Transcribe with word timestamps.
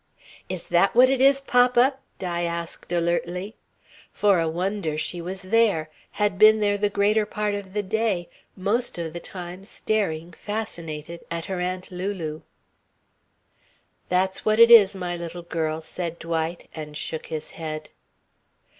"Is 0.49 0.63
that 0.69 0.95
what 0.95 1.11
it 1.11 1.21
is, 1.21 1.39
papa?" 1.39 1.99
Di 2.17 2.41
asked 2.41 2.91
alertly. 2.91 3.55
For 4.11 4.39
a 4.39 4.49
wonder, 4.49 4.97
she 4.97 5.21
was 5.21 5.43
there; 5.43 5.91
had 6.13 6.39
been 6.39 6.59
there 6.59 6.75
the 6.79 6.89
greater 6.89 7.23
part 7.27 7.53
of 7.53 7.73
the 7.73 7.83
day 7.83 8.27
most 8.57 8.97
of 8.97 9.13
the 9.13 9.19
time 9.19 9.63
staring, 9.63 10.31
fascinated, 10.31 11.23
at 11.29 11.45
her 11.45 11.59
Aunt 11.59 11.91
Lulu. 11.91 12.41
"That's 14.09 14.43
what 14.43 14.59
it 14.59 14.71
is, 14.71 14.95
my 14.95 15.15
little 15.15 15.43
girl," 15.43 15.83
said 15.83 16.17
Dwight, 16.17 16.67
and 16.73 16.97
shook 16.97 17.27
his 17.27 17.51
head. 17.51 17.89